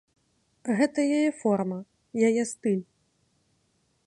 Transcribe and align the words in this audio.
Гэта 0.79 0.99
яе 1.19 1.29
форма, 1.43 1.79
яе 2.31 2.43
стыль. 2.57 2.85